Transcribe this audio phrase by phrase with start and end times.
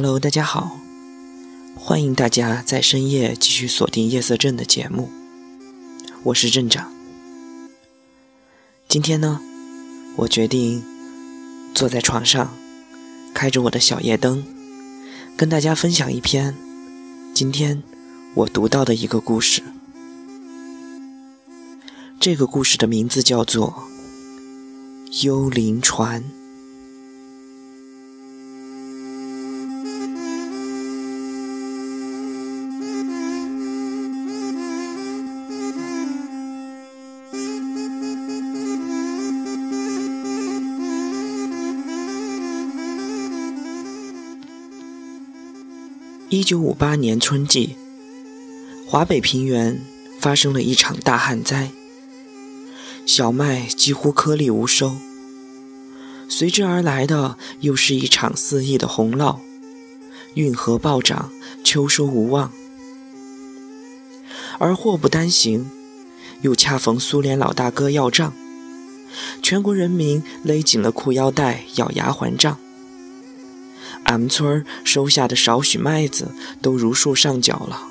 [0.00, 0.78] Hello，大家好，
[1.74, 5.10] 欢迎大家在深夜继续锁定夜色镇的节目，
[6.22, 6.92] 我是镇长。
[8.86, 9.40] 今天呢，
[10.18, 10.84] 我决定
[11.74, 12.54] 坐在床上，
[13.34, 14.44] 开着我的小夜灯，
[15.36, 16.54] 跟大家分享一篇
[17.34, 17.82] 今天
[18.34, 19.64] 我读到的一个故事。
[22.20, 23.82] 这个故事的名字叫做
[25.26, 26.22] 《幽灵船》。
[46.30, 47.74] 一九五八年春季，
[48.86, 49.80] 华北平原
[50.20, 51.70] 发生了一场大旱灾，
[53.06, 54.92] 小麦几乎颗粒无收，
[56.28, 59.38] 随之而来的又是一场肆意的洪涝，
[60.34, 61.30] 运河暴涨，
[61.64, 62.52] 秋收无望。
[64.58, 65.70] 而祸不单行，
[66.42, 68.34] 又恰逢苏联老大哥要账，
[69.42, 72.58] 全国人民勒紧了裤腰带，咬牙还账。
[74.08, 77.88] 俺们村收下的少许麦子都如数上缴了，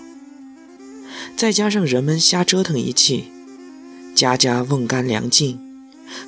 [1.35, 3.25] 再加上人们瞎折腾一气，
[4.15, 5.59] 家家瓮干粮尽，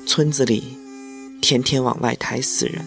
[0.06, 0.78] 村子里
[1.40, 2.86] 天天往外抬死人。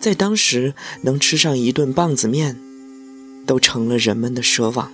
[0.00, 2.58] 在当时，能吃上一顿棒子面，
[3.46, 4.90] 都成了人们的奢望。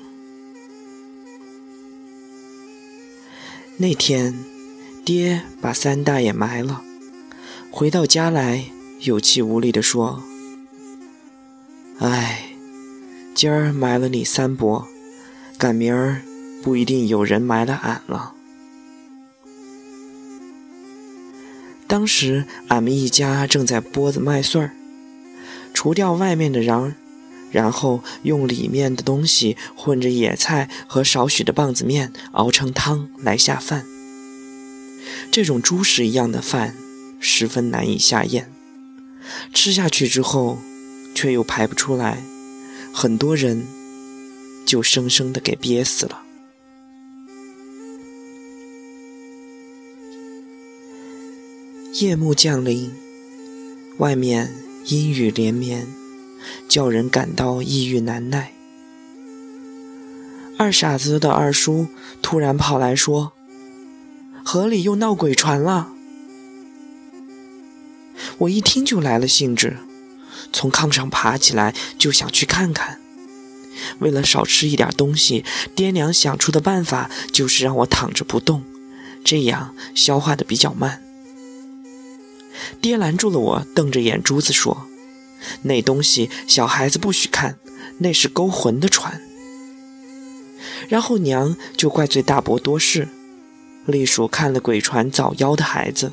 [3.79, 4.34] 那天，
[5.03, 6.83] 爹把三大爷埋了，
[7.70, 8.67] 回到家来。
[9.00, 10.22] 有气无力地说
[12.00, 12.50] ：“哎，
[13.34, 14.89] 今儿埋了你三伯，
[15.58, 16.22] 赶明儿
[16.62, 18.33] 不一定有人埋了俺了。”
[21.86, 24.73] 当时俺们一家正在剥子麦穗儿，
[25.73, 26.95] 除掉外面的瓤，
[27.52, 33.84] 然后用里面的东西混着野菜和少许的棒子面熬成汤来下饭。
[35.30, 36.74] 这种猪食一样的饭，
[37.20, 38.51] 十分难以下咽。
[39.53, 40.59] 吃下去之后，
[41.14, 42.23] 却又排不出来，
[42.92, 43.67] 很多人
[44.67, 46.23] 就生生的给憋死了。
[51.95, 52.92] 夜幕降临，
[53.98, 54.53] 外面
[54.85, 55.87] 阴雨连绵，
[56.69, 58.53] 叫人感到抑郁难耐。
[60.58, 61.87] 二傻子的二叔
[62.20, 63.33] 突然跑来说
[64.45, 65.93] ：“河里又闹鬼船了。”
[68.39, 69.79] 我一听就来了兴致，
[70.52, 73.01] 从炕上爬起来就想去看看。
[73.98, 78.63] 为了少吃一点东西，爹娘想出的办法就是让我躺着不动，
[79.25, 81.02] 这样消化的比较慢。
[82.80, 84.86] 爹拦住了我，瞪着眼珠子说
[85.63, 87.58] ：“那东西小孩子不许看，
[87.98, 89.20] 那是勾魂的船。”
[90.89, 93.08] 然后娘就怪罪大伯多事，
[93.86, 96.13] 隶属看了鬼船早夭的孩子，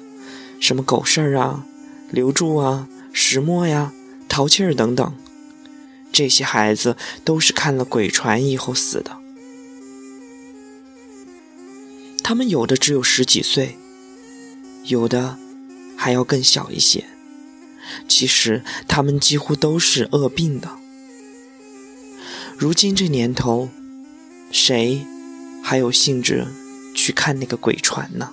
[0.60, 1.66] 什么狗事儿啊。
[2.14, 3.92] 刘柱啊，石墨呀，
[4.30, 5.16] 淘气儿等等，
[6.12, 9.18] 这些孩子都是看了鬼船以后死的。
[12.24, 13.80] 他们有的只有十几岁，
[14.86, 15.40] 有的
[15.98, 17.04] 还要更小一些。
[18.08, 20.70] 其实他们几乎都是饿病的。
[22.56, 23.70] 如今这年头，
[24.52, 25.04] 谁
[25.64, 26.46] 还有兴致
[26.94, 28.30] 去看那个鬼船呢？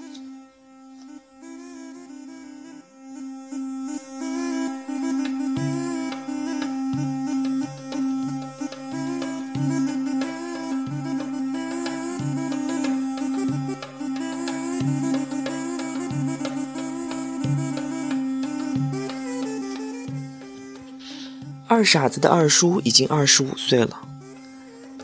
[21.72, 24.00] 二傻子的二叔已经二十五岁了，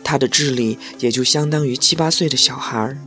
[0.02, 2.98] 他的智力也就相当于七八岁的小孩儿，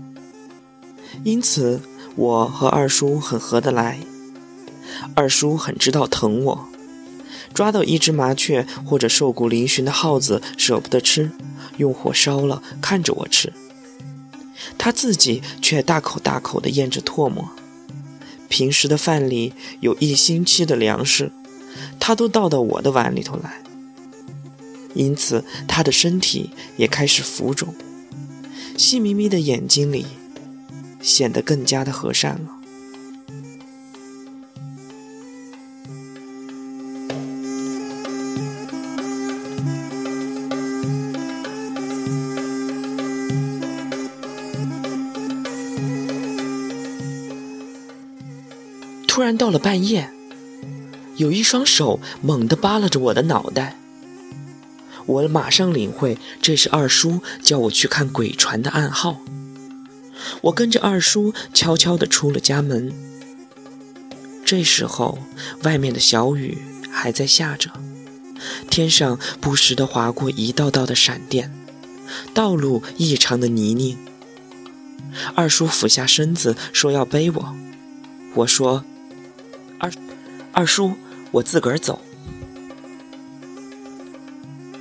[1.25, 1.81] 因此
[2.15, 4.00] 我和二叔很合得来。
[5.13, 6.69] 二叔很知道疼我，
[7.53, 11.29] 抓到一只麻雀或者瘦骨嶙峋的耗子舍不得吃，
[11.75, 13.51] 用火烧了看着我吃，
[14.77, 17.50] 他自己却大口大口地咽着唾沫。
[18.47, 19.51] 平时的饭里
[19.81, 21.33] 有一星期的粮食。
[22.09, 23.61] 他都倒到我的碗里头来，
[24.95, 27.71] 因此他的身体也开始浮肿，
[28.75, 30.07] 细眯眯的眼睛里
[31.00, 32.56] 显得更加的和善了。
[49.07, 50.19] 突然到了半夜。
[51.19, 53.75] 有一双手猛地扒拉着我的脑袋。
[55.06, 59.19] 我马上领会，这是二叔叫我去看鬼船的暗号。
[60.42, 62.94] 我跟着二叔悄悄地出了家门。
[64.45, 65.19] 这时候，
[65.63, 66.57] 外面的小雨
[66.89, 67.69] 还在下着，
[68.69, 71.54] 天上不时地划过一道道的闪电，
[72.33, 73.98] 道路异常的泥泞。
[75.36, 77.56] 二叔俯下身子说要背我，
[78.36, 78.86] 我说
[79.80, 79.92] ：“二
[80.51, 80.94] 二叔，
[81.31, 82.01] 我自个儿走。”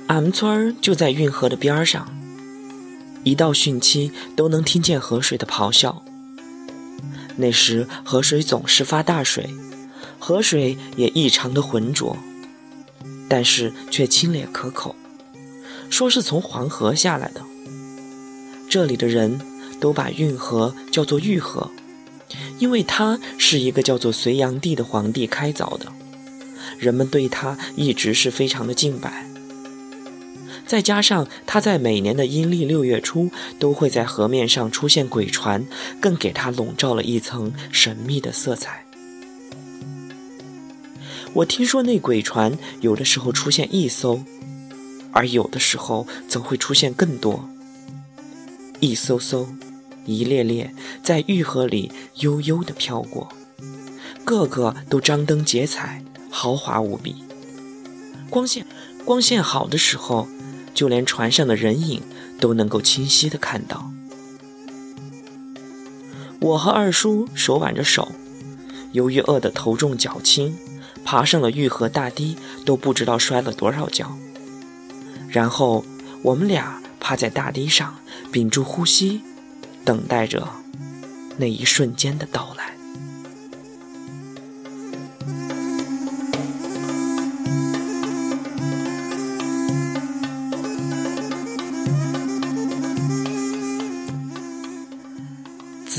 [0.07, 2.09] 俺们村儿就在运河的边上，
[3.23, 6.03] 一到汛期都能听见河水的咆哮。
[7.35, 9.49] 那时河水总是发大水，
[10.17, 12.17] 河水也异常的浑浊，
[13.29, 14.95] 但是却清冽可口，
[15.89, 17.41] 说是从黄河下来的。
[18.67, 19.39] 这里的人
[19.79, 21.69] 都把运河叫做玉河，
[22.57, 25.91] 因为它是一个叫做隋炀帝的皇帝开凿的，
[26.77, 29.25] 人们对他一直是非常的敬拜。
[30.67, 35.65] 再加上他在每年的阴历六月初都会在河面上出现鬼船，
[35.99, 38.85] 更给他笼罩了一层神秘的色彩。
[41.33, 44.23] 我听说那鬼船有的时候出现一艘，
[45.11, 47.49] 而有的时候则会出现更多，
[48.79, 49.47] 一艘艘、
[50.05, 50.71] 一列列
[51.03, 53.29] 在玉河里悠悠地飘过，
[54.23, 57.15] 个个都张灯结彩，豪华无比。
[58.29, 58.65] 光线
[59.05, 60.27] 光线好的时候。
[60.71, 62.01] 就连船上的人影
[62.39, 63.91] 都能够清晰的看到。
[66.39, 68.13] 我和二叔手挽着手，
[68.93, 70.55] 由于饿得头重脚轻，
[71.03, 74.17] 爬上了玉河大堤，都不知道摔了多少跤。
[75.27, 75.83] 然后
[76.21, 77.99] 我们俩趴在大堤上，
[78.31, 79.21] 屏住呼吸，
[79.83, 80.47] 等待着
[81.35, 82.78] 那一瞬间的到来。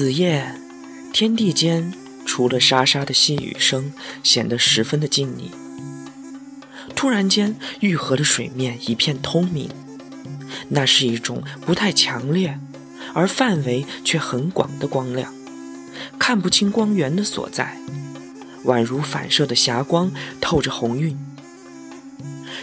[0.00, 0.54] 子夜，
[1.12, 1.92] 天地间
[2.24, 3.92] 除了沙沙的细雨声，
[4.22, 5.50] 显得十分的静谧。
[6.96, 9.68] 突然间，玉河的水面一片通明，
[10.70, 12.58] 那是一种不太强烈，
[13.12, 15.34] 而范围却很广的光亮，
[16.18, 17.76] 看不清光源的所在，
[18.64, 20.10] 宛如反射的霞光，
[20.40, 21.18] 透着红晕。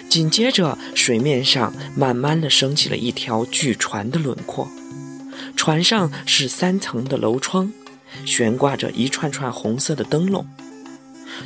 [0.09, 4.67] 紧接着，水面上慢慢的升起了一条巨船的轮廓。
[5.57, 7.73] 船上是三层的楼窗，
[8.25, 10.47] 悬挂着一串串红色的灯笼。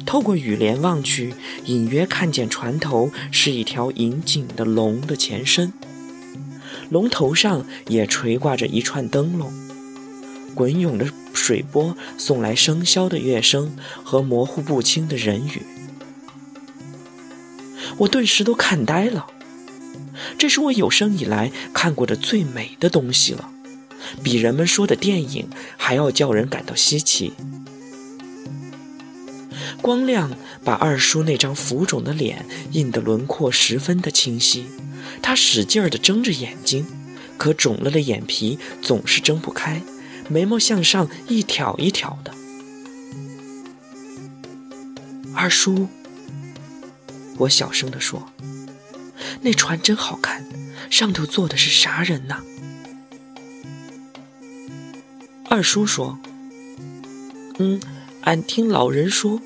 [0.05, 1.33] 透过雨帘望去，
[1.65, 5.73] 隐约看见船头是一条银颈的龙的前身，
[6.89, 9.51] 龙头上也垂挂着一串灯笼。
[10.53, 15.63] 滚涌的水波送来笙箫的乐声和模糊不清的人语，
[17.97, 19.25] 我顿时都看呆了。
[20.37, 23.49] 这是我有生以来看过的最美的东西了。
[24.23, 27.33] 比人们说的电影还要叫人感到稀奇。
[29.81, 30.31] 光亮
[30.63, 34.65] 把二叔那张浮肿的脸印得轮廓十分的清晰，
[35.21, 36.85] 他使劲儿地睁着眼睛，
[37.37, 39.81] 可肿了的眼皮总是睁不开，
[40.29, 42.31] 眉毛向上一挑一挑的。
[45.33, 45.87] 二叔，
[47.37, 48.31] 我小声地说
[49.41, 50.45] ：“那船真好看，
[50.91, 52.43] 上头坐的是啥人呐？”
[55.51, 56.17] 二叔说
[57.59, 57.81] ：“嗯，
[58.21, 59.41] 俺听老人说，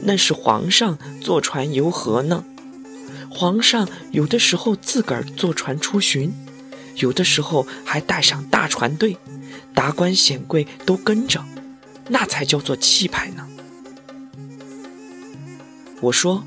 [0.00, 2.42] 那是皇上坐船游河呢。
[3.28, 6.32] 皇上有的时候自个儿坐船出巡，
[6.96, 9.18] 有的时候还带上大船队，
[9.74, 11.44] 达官显贵都跟着，
[12.08, 13.46] 那才叫做气派呢。”
[16.00, 16.42] 我说。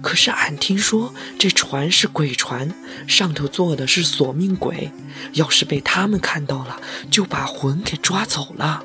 [0.00, 2.72] 可是俺听说这船是鬼船，
[3.06, 4.90] 上头坐的是索命鬼，
[5.32, 8.84] 要是被他们看到了，就把魂给抓走了。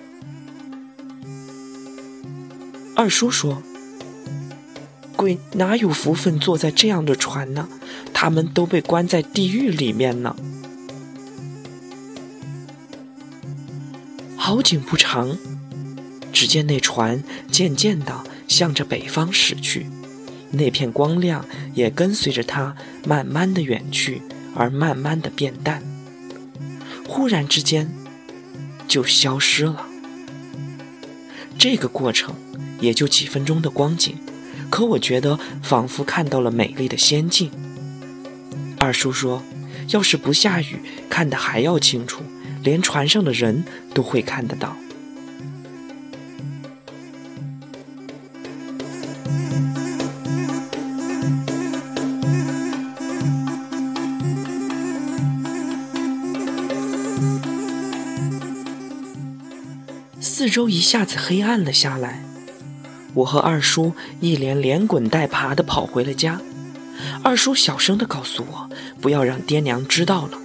[2.96, 3.64] 二叔说
[5.16, 7.68] ：“鬼哪有福分坐在这样的船呢？
[8.14, 10.36] 他们都被关在地狱里面呢。”
[14.36, 15.38] 好景不长，
[16.34, 19.88] 只见那船渐渐的向着北方驶去。
[20.54, 21.44] 那片光亮
[21.74, 24.22] 也跟随着它慢慢的远去，
[24.56, 25.82] 而慢慢的变淡，
[27.08, 27.92] 忽然之间
[28.88, 29.88] 就消失了。
[31.58, 32.36] 这个过程
[32.80, 34.16] 也就几分钟的光景，
[34.70, 37.50] 可我觉得仿佛看到了美丽的仙境。
[38.78, 39.42] 二叔说，
[39.90, 40.80] 要是不下雨，
[41.10, 42.22] 看得还要清楚，
[42.64, 44.76] 连船上的人都会看得到。
[60.44, 62.22] 四周一下子黑暗了下来。
[63.14, 66.42] 我和二叔一连连滚带爬地跑回了家。
[67.24, 68.70] 二叔小声地告诉我，
[69.00, 70.38] 不要让爹娘知道了。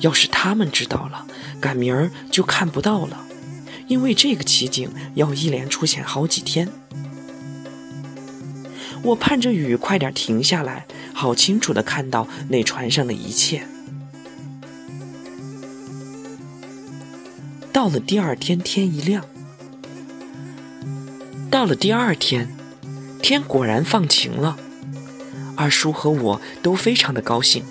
[0.00, 1.26] 要是他们知道了，
[1.58, 3.24] 赶明儿就看不到了，
[3.86, 6.68] 因为这个奇景要一连出现好几天。
[9.02, 13.66] 我盼着雨快点停下来，好清楚地看到那船上的一切。
[17.80, 19.24] 到了第二天，天一亮。
[21.50, 22.54] 到了第二天，
[23.22, 24.58] 天果然放晴了。
[25.56, 27.64] 二叔和我都非常的高兴。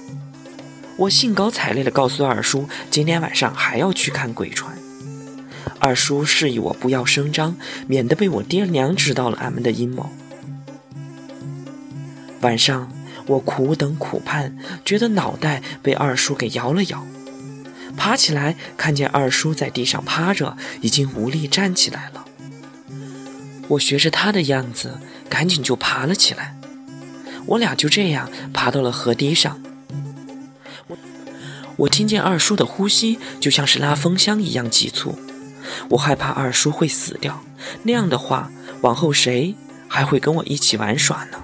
[0.97, 4.75] 我兴高采烈地告诉二叔，今天晚上还要去看鬼船。
[5.77, 10.09] 二叔示意我不要声张，免得被我爹娘知道了俺们的阴谋。
[12.41, 12.91] 晚上，
[13.27, 17.05] 我苦等苦盼，觉得脑袋被二叔给摇了摇，
[17.99, 22.25] 爬起来看见二叔在地上趴着，已经无力站起来了。
[23.67, 26.55] 我学着他的样子，赶紧就爬了起来。
[27.45, 29.61] 我俩就这样爬到了河堤上。
[31.75, 35.19] 我听见二叔的呼吸就像是拉风箱一样急促，
[35.89, 37.43] 我害怕二叔会死掉，
[37.83, 38.49] 那样的话，
[38.81, 39.55] 往后谁
[39.89, 41.37] 还会跟我一起玩耍呢？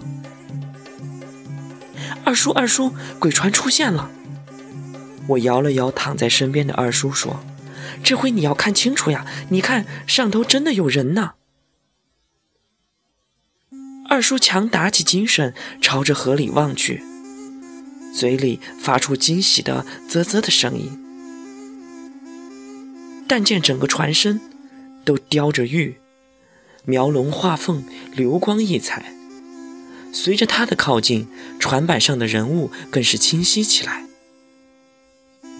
[2.23, 4.09] 二叔，二叔，鬼船出现了！
[5.27, 7.43] 我摇了摇躺在身边的二叔，说
[8.03, 11.33] ：“这回你要看清楚呀，你看上头真的有人呢。”
[14.07, 17.03] 二叔强打起精神，朝着河里望去。
[18.15, 20.97] 嘴里发出惊喜的啧啧的声音，
[23.27, 24.39] 但见整个船身
[25.03, 25.97] 都雕着玉，
[26.85, 29.13] 描龙画凤，流光溢彩。
[30.13, 31.27] 随着他的靠近，
[31.59, 34.05] 船板上的人物更是清晰起来。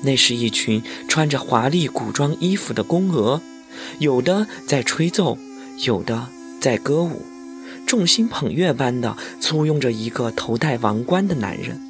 [0.05, 3.41] 那是一群穿着华丽古装衣服的宫娥，
[3.99, 5.37] 有的在吹奏，
[5.83, 6.29] 有的
[6.61, 7.23] 在歌舞，
[7.87, 11.81] 众星捧月般的簇拥着一个头戴王冠的男人。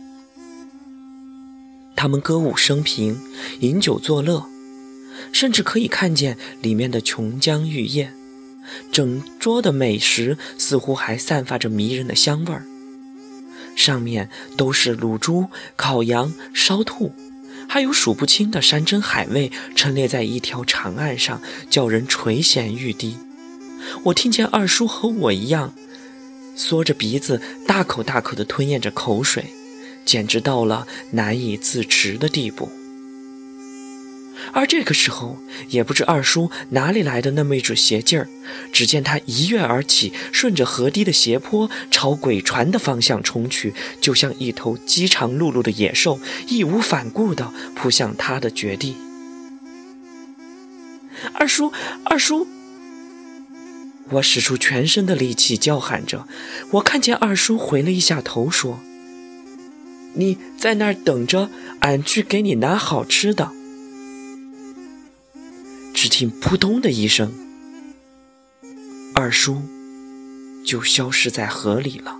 [1.95, 3.19] 他们歌舞升平，
[3.59, 4.45] 饮酒作乐，
[5.31, 8.11] 甚至可以看见里面的琼浆玉液。
[8.91, 12.65] 整桌的美食似乎还散发着迷人的香味儿，
[13.75, 17.13] 上面都是卤猪、烤羊、烧兔，
[17.67, 23.17] 还有数不清的山珍海味陈列在一条长案上，叫人垂涎欲滴。
[24.03, 25.73] 我听见二叔和我一样，
[26.55, 29.45] 缩着鼻子，大口大口地吞咽着口水。
[30.05, 32.69] 简直到了难以自持的地步。
[34.53, 35.37] 而这个时候，
[35.69, 38.27] 也不知二叔哪里来的那么一股邪劲儿，
[38.71, 48.95] 只见他一跃而起，顺着河堤的斜坡朝鬼船的方向冲去，就像一头饥肠辘辘的野兽，义无反顾地扑向他的绝地。
[51.33, 51.71] 二叔，
[52.03, 52.47] 二叔！
[54.11, 56.27] 我使出全身的力气叫喊着。
[56.71, 58.79] 我看见二叔回了一下头，说。
[60.13, 61.49] 你在那儿等着，
[61.79, 63.51] 俺去给你拿好吃的。
[66.17, 67.29] 听扑通的一声，
[69.13, 69.61] 二叔
[70.65, 72.17] 就消失在河里了。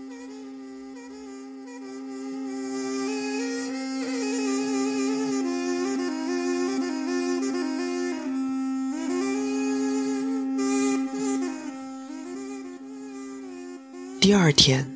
[14.20, 14.92] 第二天。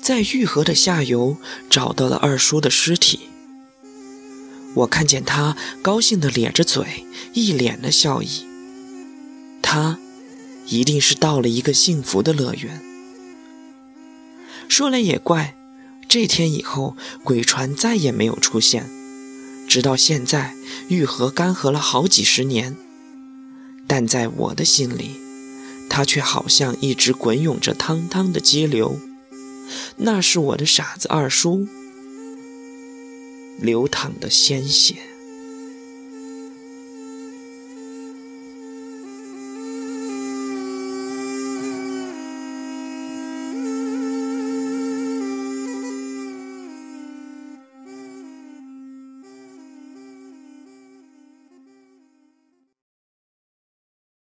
[0.00, 1.36] 在玉河的下游
[1.70, 3.20] 找到了二叔的尸体，
[4.74, 8.46] 我看见他高兴地咧着嘴，一脸的笑意。
[9.60, 9.98] 他
[10.66, 12.80] 一定是到了一个幸福的乐园。
[14.68, 15.54] 说来也怪，
[16.08, 18.88] 这天以后鬼船再也没有出现，
[19.68, 20.54] 直到现在
[20.88, 22.76] 玉河干涸了好几十年，
[23.86, 25.16] 但在我的心里，
[25.90, 28.98] 它却好像一直滚涌着汤汤的激流。
[29.96, 31.66] 那是我的傻子二叔
[33.62, 35.11] 流淌的鲜血。